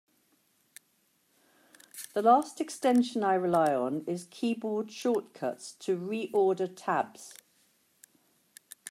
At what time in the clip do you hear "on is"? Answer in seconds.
3.75-4.25